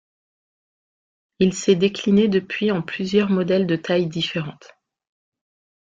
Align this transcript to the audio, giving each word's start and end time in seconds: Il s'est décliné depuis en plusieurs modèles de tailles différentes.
Il 1.37 1.53
s'est 1.53 1.75
décliné 1.75 2.27
depuis 2.27 2.71
en 2.71 2.81
plusieurs 2.81 3.29
modèles 3.29 3.67
de 3.67 3.75
tailles 3.75 4.07
différentes. 4.07 4.73